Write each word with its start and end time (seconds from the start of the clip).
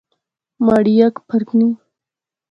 مہاڑی 0.65 0.93
اکھ 1.05 1.17
پھرکنی 1.29 1.67